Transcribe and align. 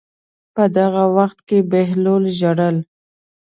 په 0.55 0.63
دغه 0.77 1.03
وخت 1.17 1.39
کې 1.47 1.59
بهلول 1.71 2.23
ژړل. 2.39 2.77